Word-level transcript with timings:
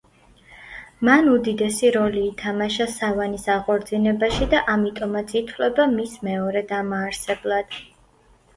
მან 1.09 1.27
უდიდესი 1.33 1.91
როლი 1.95 2.23
ითამაშა 2.29 2.87
სავანის 2.95 3.45
აღორძინებაში 3.57 4.49
და 4.55 4.65
ამიტომაც 4.75 5.37
ითვლება 5.43 5.89
მის 5.95 6.19
მეორე 6.33 6.67
დამაარსებლად. 6.75 7.83